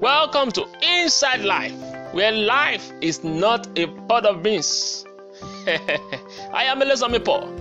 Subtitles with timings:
[0.00, 1.74] Welcome to Inside Life,
[2.12, 5.04] where life is not a pot of beans.
[5.66, 7.54] I am Elizabeth Paul,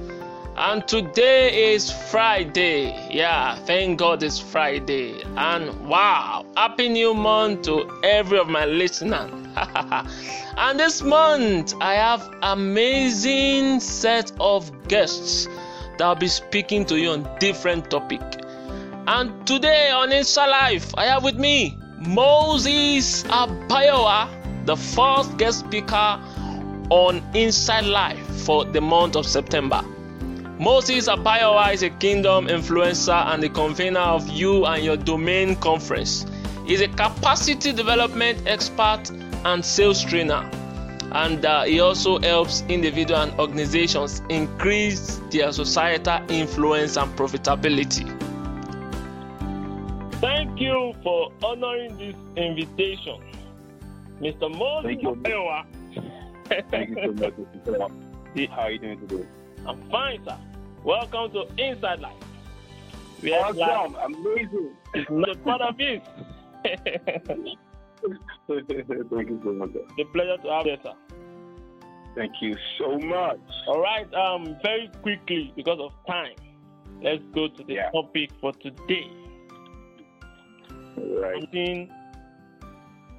[0.55, 2.96] and today is Friday.
[3.12, 5.21] Yeah, thank God it's Friday.
[5.36, 9.30] And wow, happy new month to every of my listeners.
[10.58, 15.50] and this month I have amazing set of guests
[15.98, 18.21] that will be speaking to you on different topic.
[19.08, 24.29] And today on Inside Life, I have with me Moses Abayowa,
[24.65, 26.18] the first guest speaker
[26.89, 29.83] on Inside Life for the month of September.
[30.57, 36.25] Moses Abayowa is a kingdom influencer and the convener of You and Your Domain conference.
[36.66, 39.11] He's a capacity development expert
[39.44, 40.50] and sales trainer.
[41.11, 48.19] And uh, he also helps individuals and organizations increase their societal influence and profitability.
[50.22, 53.22] Thank you for honoring this invitation,
[54.19, 54.53] Mr.
[54.53, 55.16] Moses Thank you.
[55.16, 55.66] Abayowa.
[56.71, 57.33] Thank you so much,
[57.66, 58.49] Mr.
[58.49, 59.25] How are you doing today?
[59.66, 60.38] I'm fine, sir.
[60.83, 62.13] Welcome to Inside Life.
[63.23, 64.75] We are Awesome, amazing.
[64.94, 66.02] the part of this.
[67.27, 67.57] Thank
[69.31, 69.72] you so much.
[69.73, 69.81] sir.
[69.97, 70.94] the pleasure to have you, sir.
[72.16, 73.39] Thank you so much.
[73.67, 76.35] All right, um, very quickly because of time,
[77.01, 77.89] let's go to the Yeah.
[77.91, 79.09] topic for today.
[81.00, 81.42] Right.
[81.42, 81.92] Something,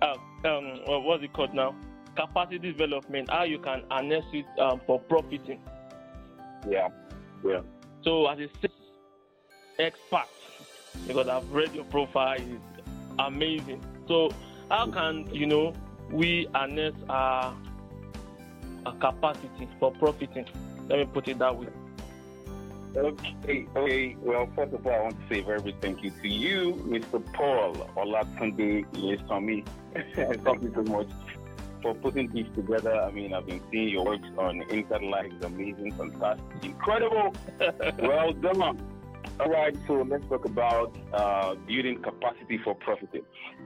[0.02, 1.74] uh, um, what- what's it called now?
[2.16, 3.30] Capacity development.
[3.30, 5.60] How you can harness it um, for profiting.
[6.68, 6.88] Yeah.
[7.44, 7.60] Yeah.
[8.02, 8.72] So, as a sales
[9.78, 10.26] expert,
[11.06, 13.82] because I've read your profile, it's amazing.
[14.08, 14.30] So,
[14.70, 15.72] how can you know
[16.10, 17.54] we harness our,
[18.86, 20.46] our capacity for profiting?
[20.88, 21.68] Let me put it that way.
[22.96, 23.66] Okay.
[23.76, 24.16] Okay.
[24.20, 26.74] Well, first of all, I want to say a very big thank you to you,
[26.86, 27.24] Mr.
[27.32, 29.66] Paul Olatunde Yesami.
[30.44, 31.08] thank you so much
[31.82, 32.94] for putting this together.
[32.94, 35.32] I mean, I've been seeing your works on Inside Life.
[35.32, 37.34] It's amazing, fantastic, incredible.
[37.98, 38.80] well done.
[39.40, 43.22] All right, so let's talk about uh, building capacity for profiting.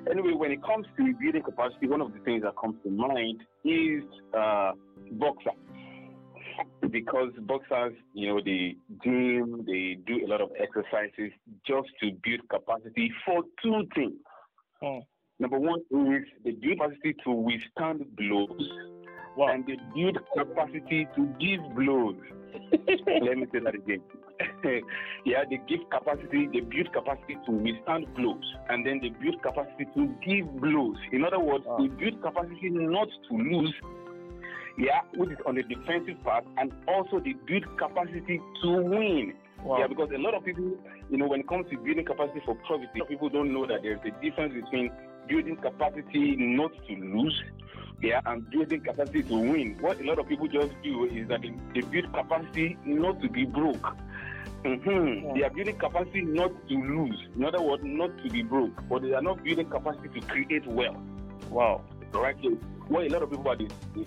[0.08, 3.42] Anyway, when it comes to building capacity, one of the things that comes to mind
[3.64, 4.04] is
[4.38, 4.72] uh,
[5.12, 5.50] boxer.
[6.90, 11.32] Because boxers, you know, they gym, they do a lot of exercises
[11.66, 14.14] just to build capacity for two things.
[14.80, 14.98] Hmm.
[15.38, 18.68] Number one is they build capacity to withstand blows,
[19.36, 19.48] Wow.
[19.48, 22.16] and they build capacity to give blows.
[23.22, 24.00] Let me say that again.
[25.24, 29.86] yeah, they give capacity, they build capacity to withstand blows, and then they build capacity
[29.96, 30.96] to give blows.
[31.12, 31.78] In other words, Wow.
[31.78, 33.74] they build capacity not to lose,
[34.76, 39.34] yeah, which is on the defensive part, and also the build capacity to win.
[39.62, 39.78] Wow.
[39.78, 40.76] Yeah, because a lot of people,
[41.10, 43.52] you know, when it comes to building capacity for profit, a lot of people don't
[43.52, 44.90] know that there's a difference between
[45.28, 47.42] building capacity not to lose,
[48.02, 49.78] yeah, and building capacity to win.
[49.80, 53.46] What a lot of people just do is that they, build capacity not to be
[53.46, 53.94] broke.
[54.64, 55.32] hmm Yeah.
[55.34, 57.18] They are building capacity not to lose.
[57.36, 60.66] In other words, not to be broke, but they are not building capacity to create
[60.66, 60.96] wealth.
[61.50, 61.82] Wow.
[62.20, 62.36] Right?
[62.42, 62.50] So
[62.88, 63.56] what a lot of people are,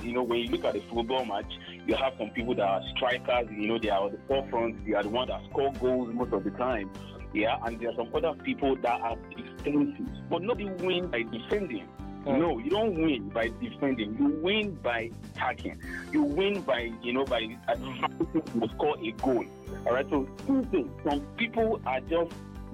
[0.03, 1.51] you know, when you look at a football match,
[1.85, 4.94] you have some people that are strikers, you know, they are at the forefront, they
[4.94, 6.90] are the ones that score goals most of the time.
[7.34, 10.07] Yeah, and there are some other people that are defensive.
[10.29, 11.85] But nobody win by defending.
[12.23, 12.40] Hmm.
[12.40, 14.16] No, you don't win by defending.
[14.18, 15.81] You win by attacking.
[16.12, 19.45] You win by, you know, by advancing to score a goal.
[19.85, 20.09] All right.
[20.09, 20.89] So two things.
[21.07, 22.31] Some people are just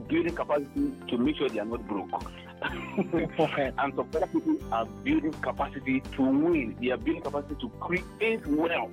[0.07, 2.09] building capacity to make sure they are not broke.
[3.77, 6.75] and some people are building capacity to win.
[6.81, 8.91] They are building capacity to create wealth.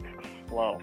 [0.51, 0.81] wow.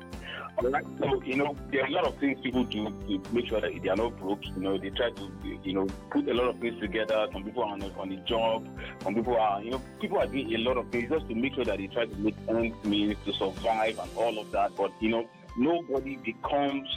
[0.60, 0.84] All right.
[1.00, 3.72] So, you know, there are a lot of things people do to make sure that
[3.82, 4.44] they are not broke.
[4.44, 5.32] You know, they try to,
[5.64, 7.28] you know, put a lot of things together.
[7.32, 8.68] Some people are on a, on a job.
[9.04, 11.54] Some people are, you know, people are doing a lot of things just to make
[11.54, 14.76] sure that they try to make ends meet to survive and all of that.
[14.76, 16.88] But, you know, nobody becomes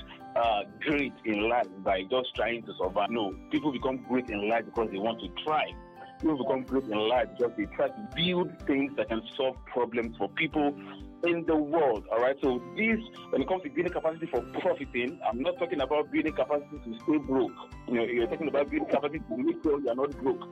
[0.40, 3.10] uh, great in life by just trying to survive.
[3.10, 5.66] No, people become great in life because they want to try.
[6.20, 10.16] People become great in life because they try to build things that can solve problems
[10.18, 10.74] for people
[11.24, 12.06] in the world.
[12.10, 12.36] All right.
[12.42, 12.98] So this,
[13.30, 16.98] when it comes to building capacity for profiting, I'm not talking about building capacity to
[17.04, 17.52] stay broke.
[17.88, 20.42] You know, you're talking about building capacity to make sure you're not broke.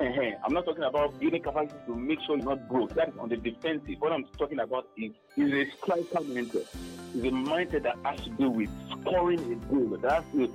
[0.00, 0.30] Uh-huh.
[0.44, 2.94] I'm not talking about building capacity to make sure you're not broke.
[2.94, 3.96] That is on the defensive.
[4.00, 6.66] What I'm talking about is, is a striker mindset.
[7.14, 9.96] Is a mindset that has to do with scoring a goal.
[10.02, 10.48] That has to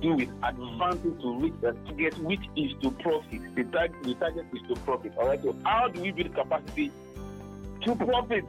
[0.00, 3.54] do with advancing to reach the target, which is to profit.
[3.54, 5.14] The, tag, the target is to profit.
[5.16, 5.42] All right.
[5.42, 6.92] So how do we build capacity
[7.84, 8.44] to profit?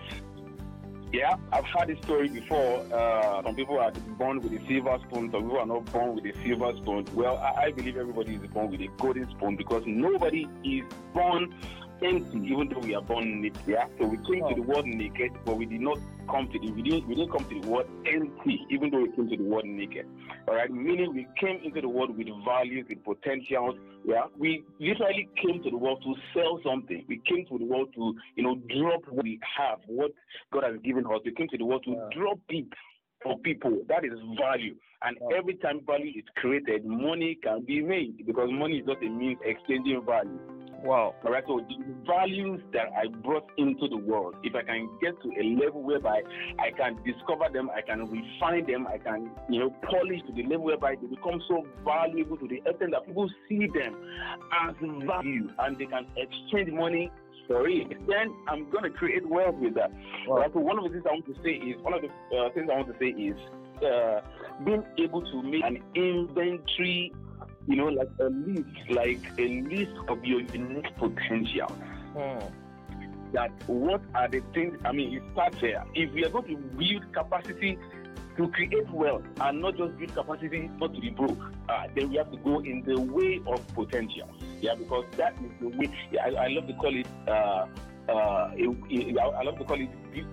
[1.15, 2.85] Yeah, I've heard this story before.
[2.93, 3.89] Uh, some people are
[4.19, 7.07] born with a silver spoon, some people are not born with a silver spoon.
[7.13, 10.83] Well, I, I believe everybody is born with a golden spoon because nobody is
[11.13, 11.55] born
[12.01, 12.45] empty, hmm.
[12.45, 13.59] even though we are born naked.
[13.67, 14.49] Yeah, so we came oh.
[14.49, 14.73] to the oh.
[14.73, 15.97] world naked, but we did not
[16.29, 19.11] come to the we didn't we didn't come to the world empty, even though we
[19.11, 20.07] came to the world naked.
[20.47, 23.75] All right, meaning we came into the world with values, with potentials.
[24.05, 27.03] Yeah, we literally came to the world to sell something.
[27.07, 30.11] We came to the world to you know drop what we have, what
[30.51, 31.21] God has given us.
[31.23, 32.09] We came to the world to yeah.
[32.15, 32.67] drop it
[33.25, 33.81] for people.
[33.89, 34.75] That is value.
[35.01, 39.09] And every time value is created, money can be made because money is not a
[39.09, 40.39] means exchanging value.
[40.83, 41.15] Wow.
[41.25, 41.43] All right.
[41.47, 45.43] So the values that I brought into the world, if I can get to a
[45.65, 46.21] level whereby
[46.59, 50.43] I can discover them, I can refine them, I can, you know, polish to the
[50.43, 53.97] level whereby they become so valuable to the extent that people see them
[54.67, 54.75] as
[55.07, 57.11] value and they can exchange money
[57.49, 59.91] it, then I'm going to create wealth with that.
[60.27, 60.37] Wow.
[60.37, 62.49] Right, so one of the things I want to say is one of the uh,
[62.53, 63.37] things I want to say is
[63.83, 64.21] uh,
[64.63, 67.13] being able to make an inventory
[67.67, 71.67] you know, like a list, like a list of your unique potential.
[72.13, 72.39] Hmm.
[73.33, 74.77] That what are the things?
[74.85, 75.83] I mean, it starts there.
[75.93, 77.77] If we are going to build capacity
[78.37, 81.39] to create wealth and not just build capacity not to be broke,
[81.69, 84.29] uh, then we have to go in the way of potential.
[84.61, 85.89] Yeah, because that is the way.
[86.11, 87.07] Yeah, I, I love to call it.
[87.27, 87.65] Uh,
[88.11, 89.89] uh, it, it, I love to call it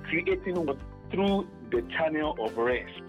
[0.08, 0.78] creating wealth
[1.10, 3.02] through the channel of rest.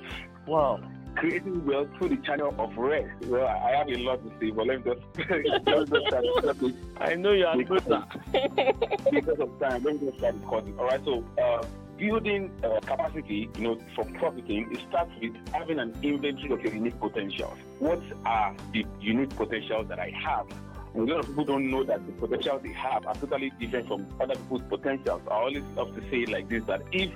[0.47, 0.81] Wow
[1.15, 3.25] creating wealth through the channel of rest.
[3.25, 5.29] Well, I have a lot to say, but let me just,
[5.67, 7.83] just, just I know you are good
[9.11, 10.77] because of time, let me just start recording.
[10.79, 11.63] All right, so uh,
[12.03, 16.73] building uh, capacity, you know, for profiting, it starts with having an inventory of your
[16.73, 17.57] unique potentials.
[17.79, 20.47] What are the unique potentials that I have?
[20.95, 24.05] a lot of people don't know that the potentials they have are totally different from
[24.21, 25.21] other people's potentials.
[25.27, 27.09] I always love to say it like this: that if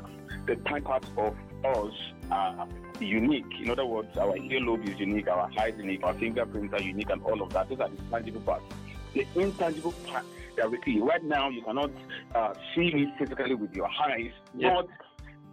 [0.47, 1.93] the time parts of us
[2.31, 2.67] are
[2.99, 3.45] unique.
[3.61, 7.21] In other words, our earlobe is unique, our eyes unique, our fingerprints are unique, and
[7.23, 7.69] all of that.
[7.69, 8.65] Those are the tangible parts.
[9.13, 10.25] The intangible part
[10.57, 10.99] directly.
[11.01, 11.91] Right now, you cannot
[12.35, 14.87] uh, see me physically with your eyes, but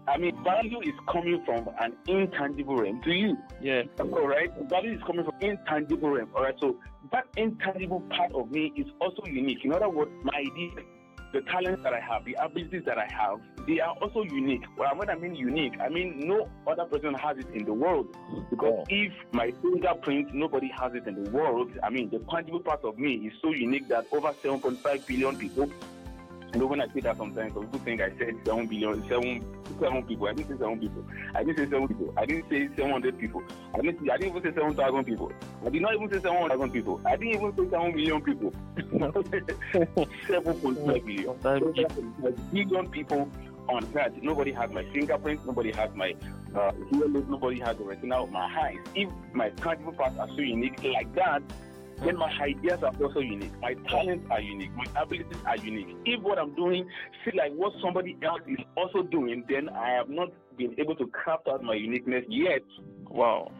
[0.06, 3.36] I mean, value is coming from an intangible realm to you.
[3.62, 3.82] Yeah.
[4.00, 4.50] All right.
[4.68, 6.30] Value is coming from intangible realm.
[6.36, 6.54] All right.
[6.60, 6.76] So
[7.12, 9.64] that intangible part of me is also unique.
[9.64, 10.84] In other words, my idea
[11.34, 14.62] the talents that I have, the abilities that I have, they are also unique.
[14.78, 18.16] Well, when I mean unique, I mean no other person has it in the world.
[18.50, 22.84] Because if my fingerprint, nobody has it in the world, I mean, the tangible part
[22.84, 25.68] of me is so unique that over 7.5 billion people
[26.54, 29.44] you know, when I say that sometimes, some people think I said 7 billion, 7,
[29.80, 30.28] 7 people.
[30.28, 31.04] I didn't say 7 people.
[31.34, 32.14] I didn't say 7 people.
[32.16, 33.42] I didn't say 700 people.
[33.74, 35.32] I didn't, I didn't even say 7,000 people.
[35.66, 37.00] I did not even say 7,000 people.
[37.04, 38.52] I didn't even say 7 million people.
[38.76, 41.40] 7.5 billion.
[41.42, 41.72] 7
[42.52, 43.28] billion people
[43.68, 44.12] on earth.
[44.22, 45.44] Nobody has my fingerprints.
[45.44, 46.14] Nobody has my
[46.54, 48.78] uh, Nobody has the retina of my eyes.
[48.94, 51.42] If my tangible parts are so unique like that,
[52.02, 53.52] then my ideas are also unique.
[53.60, 54.74] My talents are unique.
[54.74, 55.96] My abilities are unique.
[56.04, 56.88] If what I'm doing
[57.24, 61.06] feel like what somebody else is also doing, then I have not been able to
[61.08, 62.62] craft out my uniqueness yet.
[63.08, 63.52] Wow.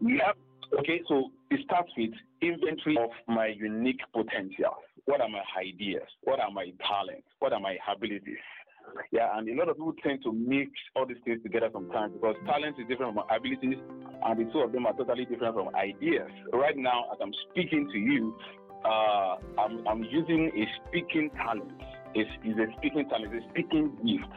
[0.00, 0.32] Yeah.
[0.78, 2.10] Okay, so it starts with
[2.40, 4.76] inventory of my unique potential.
[5.06, 6.06] What are my ideas?
[6.22, 7.26] What are my talents?
[7.40, 8.38] What are my abilities?
[9.12, 12.36] Yeah, and a lot of people tend to mix all these things together sometimes because
[12.46, 13.78] talent is different from abilities,
[14.24, 16.30] and the two of them are totally different from ideas.
[16.52, 18.36] Right now, as I'm speaking to you,
[18.84, 21.72] uh, I'm, I'm using a speaking talent.
[22.14, 24.32] It's, it's a speaking talent, it's a speaking gift.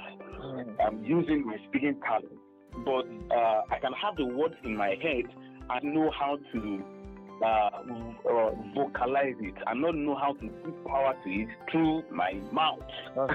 [0.86, 2.38] I'm using my speaking talent,
[2.86, 5.26] but uh, I can have the words in my head
[5.70, 6.84] and know how to
[7.44, 7.70] uh,
[8.30, 12.80] uh, vocalize it and not know how to give power to it through my mouth.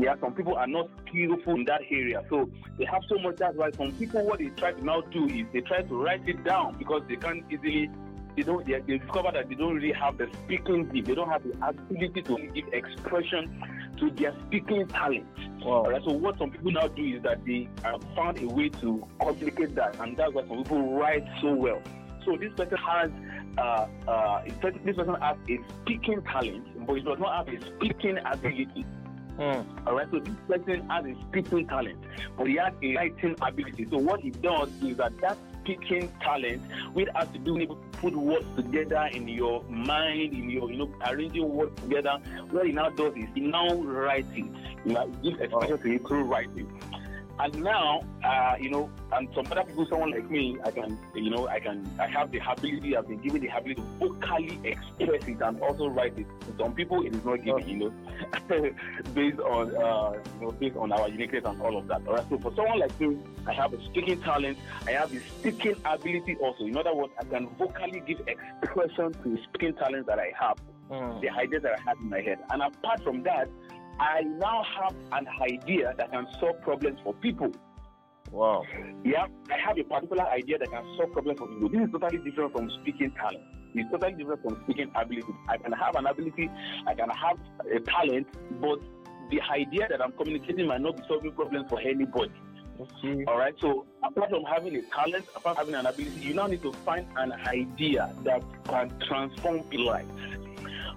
[0.00, 3.36] yeah, some people are not skillful in that area, so they have so much.
[3.36, 6.28] That's why some people, what they try to now do is they try to write
[6.28, 7.90] it down because they can't easily.
[8.36, 8.66] They don't.
[8.66, 11.08] They, they discover that they don't really have the speaking gift.
[11.08, 13.62] They don't have the ability to give expression
[13.98, 15.26] to their speaking talent.
[15.62, 15.84] Wow.
[15.84, 19.06] Right, so what some people now do is that they have found a way to
[19.20, 21.82] complicate that, and that's why some people write so well.
[22.24, 23.10] So this person has
[23.58, 28.18] uh, uh, this person has a speaking talent, but he does not have a speaking
[28.24, 28.86] ability.
[29.40, 29.64] Mm.
[29.86, 31.98] All right, so this person has a speaking talent,
[32.36, 33.86] but he has a writing ability.
[33.90, 36.60] So what he does is that that speaking talent,
[36.92, 40.90] which has to do to put words together in your mind, in your you know
[41.06, 42.18] arranging words together.
[42.50, 44.44] What he now does is he now writes it.
[44.84, 46.70] You know, gives expression to it through writing.
[47.42, 51.30] And now, uh, you know, and some other people, someone like me, I can, you
[51.30, 55.26] know, I can, I have the ability, I've been given the ability to vocally express
[55.26, 56.26] it and also write it.
[56.40, 57.92] To some people, it is not given, you know,
[59.14, 62.06] based on, uh, you know, based on our uniqueness and all of that.
[62.06, 62.26] All right.
[62.28, 63.16] So for someone like me,
[63.46, 64.58] I have a speaking talent.
[64.86, 66.64] I have the speaking ability also.
[66.64, 70.58] In other words, I can vocally give expression to the speaking talent that I have,
[70.90, 71.20] mm.
[71.22, 72.38] the ideas that I have in my head.
[72.50, 73.48] And apart from that,
[74.00, 77.52] I now have an idea that can solve problems for people.
[78.30, 78.62] Wow.
[79.04, 81.68] Yeah, I have a particular idea that can solve problems for people.
[81.68, 83.44] This is totally different from speaking talent.
[83.74, 85.34] It's totally different from speaking ability.
[85.48, 86.50] I can have an ability,
[86.86, 87.38] I can have
[87.70, 88.26] a talent,
[88.60, 88.80] but
[89.30, 92.32] the idea that I'm communicating might not be solving problems for anybody.
[92.80, 93.24] Okay.
[93.28, 93.54] All right.
[93.60, 96.72] So apart from having a talent, apart from having an ability, you now need to
[96.84, 100.06] find an idea that can transform a life.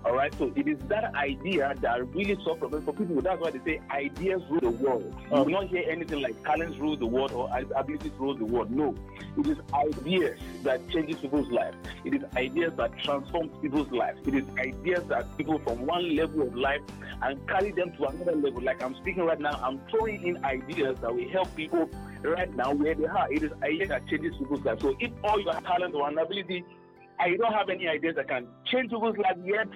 [0.05, 3.21] All right, so it is that idea that really solves problems for people.
[3.21, 5.15] That's why they say ideas rule the world.
[5.31, 8.69] You will not hear anything like talents rule the world or abilities rule the world.
[8.69, 8.93] No,
[9.37, 11.77] it is ideas that changes people's lives.
[12.03, 14.19] It is ideas that transforms people's lives.
[14.27, 16.81] It is ideas that people from one level of life
[17.21, 18.61] and carry them to another level.
[18.61, 21.89] Like I'm speaking right now, I'm throwing in ideas that will help people
[22.23, 23.31] right now where they are.
[23.31, 24.81] It is ideas that changes people's lives.
[24.81, 26.65] So if all your talent or an ability
[27.19, 29.67] and you don't have any ideas that can change people's lives yet,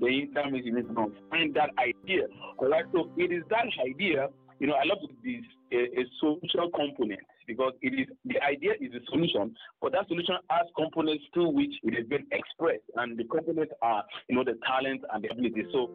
[0.00, 2.26] that means you need to find that idea.
[2.58, 4.28] All right, so it is that idea.
[4.58, 8.92] You know, I love this a, a solution component because it is the idea is
[8.92, 13.24] the solution, but that solution has components through which it is being expressed, and the
[13.24, 15.64] components are you know the talent and the ability.
[15.72, 15.90] So,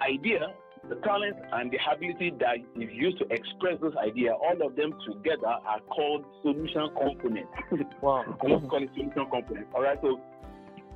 [0.00, 0.54] idea
[0.88, 4.92] the talent and the ability that is used to express those ideas, all of them
[5.06, 7.50] together are called solution components.
[8.00, 8.24] Wow.
[8.42, 9.70] I love call it solution components.
[9.74, 9.98] All right.
[10.02, 10.20] So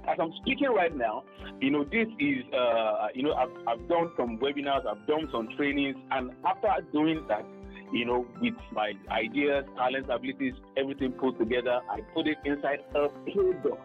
[0.08, 1.24] as I'm speaking right now,
[1.60, 5.48] you know, this is, uh, you know, I've, I've done some webinars, I've done some
[5.56, 7.44] trainings, and after doing that,
[7.92, 13.08] you know, with my ideas, talents, abilities, everything put together, I put it inside a
[13.08, 13.80] product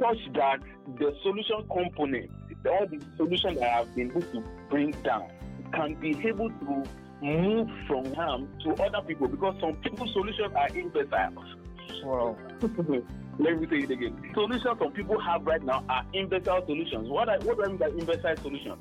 [0.00, 0.58] such that
[0.98, 2.30] the solution component,
[2.68, 5.30] all the solution that I've been able to bring down,
[5.72, 6.84] can be able to
[7.22, 11.56] move from harm to other people because some people's solutions are imbeciles.
[12.04, 12.36] Wow.
[13.38, 14.30] Let me say it again.
[14.34, 17.08] Solutions some people have right now are imbecile solutions.
[17.08, 18.78] What I what do I mean by imbecile solutions?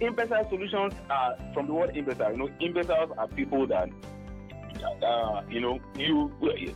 [0.00, 2.32] Imbecile solutions are from the word imbecile.
[2.32, 3.90] You know, imbeciles are people that
[5.02, 6.74] uh, you know, you, you,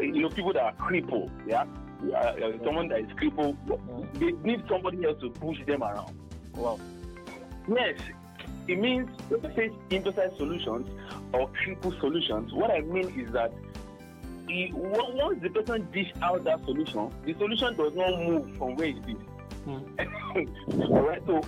[0.00, 1.64] you know, people that are crippled, yeah,
[2.12, 3.56] uh, uh, someone that is crippled,
[4.14, 6.14] they need somebody else to push them around.
[6.54, 6.78] Wow.
[7.68, 7.98] Yes,
[8.68, 10.88] it means when I say imbecile solutions
[11.32, 13.52] or crippled solutions, what I mean is that
[14.74, 18.96] once the person dish out that solution, the solution does not move from where it
[19.08, 19.16] is.
[19.66, 20.90] Mm.
[20.90, 21.40] All right, so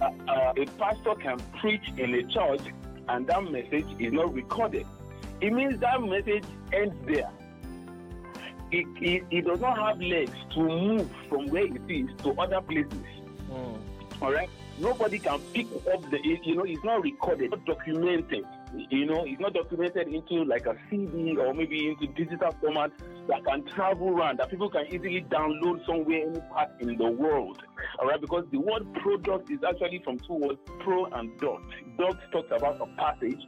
[0.00, 2.60] uh, uh, a pastor can preach in a church
[3.08, 4.86] and that message is not recorded.
[5.40, 7.30] It means that message ends there.
[8.72, 12.60] It, it, it does not have legs to move from where it is to other
[12.60, 12.92] places.
[13.50, 13.78] Mm.
[14.20, 16.18] All right, nobody can pick up the.
[16.22, 18.44] You know, it's not recorded, not documented
[18.90, 22.90] you know, it's not documented into like a CD or maybe into digital format
[23.28, 27.62] that can travel around, that people can easily download somewhere, any part in the world.
[27.98, 31.62] All right, because the word product is actually from two words, pro and dot.
[31.98, 33.40] Dot talks about a passage,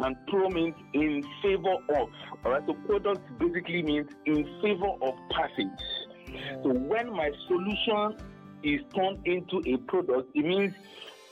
[0.00, 2.08] and pro means in favor of.
[2.44, 5.80] All right, so product basically means in favor of passage.
[6.62, 8.16] So when my solution
[8.62, 10.74] is turned into a product, it means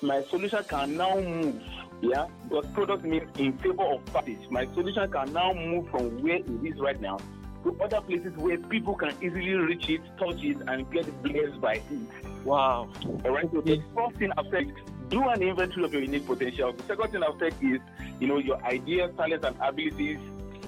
[0.03, 1.61] my solution can now move
[2.01, 4.39] yeah, because product means in favor of parties.
[4.51, 7.19] My solution can now move from where it is right now
[7.65, 11.75] to other places where people can easily reach it, touch it, and get blessed by
[11.75, 12.45] it.
[12.45, 12.91] Wow.
[13.25, 13.49] All right.
[13.51, 14.71] So the first thing I've said,
[15.09, 16.73] do an inventory of your unique potential.
[16.75, 17.81] The second thing I've said is,
[18.21, 20.19] you know, your ideas, talents, and abilities.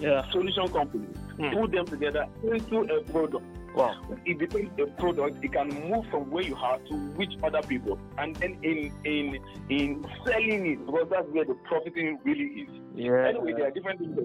[0.01, 0.31] Yeah.
[0.31, 1.07] Solution company.
[1.39, 1.61] Mm.
[1.61, 3.45] Put them together into a product.
[3.76, 3.95] Wow.
[4.25, 5.45] It depends a product.
[5.45, 9.38] It can move from where you are to which other people, and then in in
[9.68, 12.71] in selling it because that's where the profiting really is.
[12.95, 13.28] Yeah.
[13.28, 14.16] Anyway, there are different things.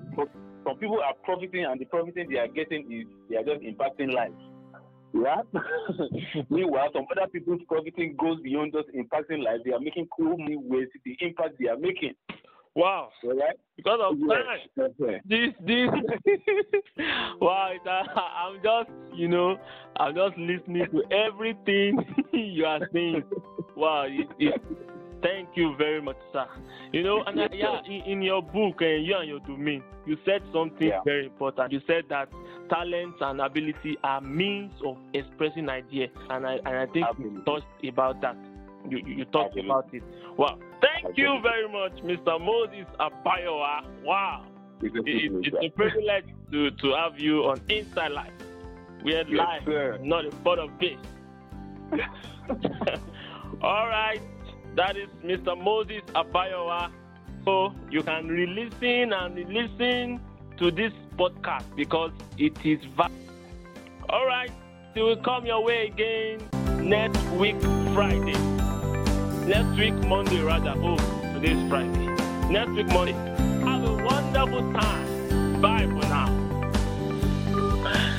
[0.64, 4.14] Some people are profiting, and the profiting they are getting is they are just impacting
[4.14, 4.40] lives.
[5.14, 5.42] Yeah.
[6.50, 9.64] Meanwhile, some other people's profiting goes beyond just impacting lives.
[9.66, 10.88] They are making cool new ways.
[11.04, 12.14] The impact they are making.
[12.76, 13.10] Wow.
[13.24, 13.60] Right?
[13.76, 15.20] Because of time.
[15.28, 15.90] This, this.
[17.42, 17.74] wow.
[17.86, 19.58] I'm just, you know,
[19.98, 22.00] I'm just listening to everything
[22.32, 23.24] you are saying.
[23.76, 24.06] Wow.
[24.08, 24.62] It, it,
[25.22, 26.46] thank you very much, sir.
[26.92, 29.84] You know, and uh, yeah, in, in, your book, and uh, you and your domain,
[30.06, 31.02] you said something yeah.
[31.06, 31.72] very important.
[31.72, 32.30] You said that
[32.70, 37.40] talents and ability are means of expressing ideas, and I and I think Absolutely.
[37.40, 38.36] you touched about that.
[38.90, 40.04] You, you talked about it.
[40.38, 42.44] Well, Thank you very much, Mr.
[42.44, 43.86] Moses Abayowa.
[44.04, 44.46] Wow.
[44.82, 48.32] It's, it's a privilege to, to have you on Inside Life.
[49.04, 50.00] We are yes, live, sir.
[50.02, 50.98] not a part of this.
[53.62, 54.22] All right.
[54.76, 55.62] That is Mr.
[55.62, 56.92] Moses Abayowa.
[57.46, 60.20] So you can re-listen and re-listen
[60.58, 63.12] to this podcast because it is valid.
[64.10, 64.52] All right.
[64.96, 66.40] Till we come your way again
[66.88, 67.60] next week
[67.94, 68.61] Friday.
[69.46, 70.74] Next week Monday rather.
[70.78, 70.98] Oh,
[71.34, 72.08] today's Friday.
[72.50, 73.14] Next week Monday.
[73.66, 75.62] Have a wonderful time.
[75.62, 76.41] Bye for now.